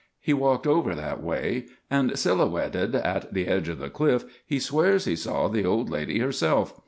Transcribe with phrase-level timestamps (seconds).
[0.19, 5.05] He walked over that way and silhouetted at the edge of the cliff he swears
[5.05, 6.73] he saw the old lady herself.